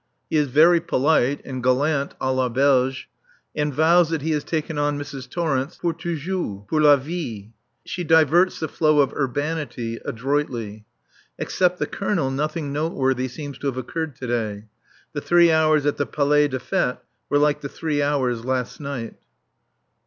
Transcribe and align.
He 0.31 0.35
is 0.37 0.47
very 0.47 0.79
polite 0.81 1.43
and 1.45 1.61
gallant 1.61 2.17
à 2.19 2.35
la 2.35 2.49
belge 2.49 3.07
and 3.55 3.71
vows 3.71 4.09
that 4.09 4.23
he 4.23 4.31
has 4.31 4.43
taken 4.43 4.79
on 4.79 4.97
Mrs. 4.97 5.29
Torrence 5.29 5.77
pour 5.77 5.93
toujours, 5.93 6.65
pour 6.67 6.81
la 6.81 6.95
vie! 6.95 7.51
She 7.85 8.03
diverts 8.03 8.59
the 8.59 8.67
flow 8.67 8.99
of 9.01 9.13
urbanity 9.13 9.99
adroitly. 10.03 10.85
Except 11.37 11.77
the 11.77 11.85
Colonel 11.85 12.31
nothing 12.31 12.73
noteworthy 12.73 13.27
seems 13.27 13.59
to 13.59 13.67
have 13.67 13.77
occurred 13.77 14.15
to 14.15 14.25
day. 14.25 14.65
The 15.13 15.21
three 15.21 15.51
hours 15.51 15.85
at 15.85 15.97
the 15.97 16.07
Palais 16.07 16.47
des 16.47 16.57
Fêtes 16.57 16.97
were 17.29 17.37
like 17.37 17.61
the 17.61 17.69
three 17.69 18.01
hours 18.01 18.43
last 18.43 18.79
night. 18.79 19.13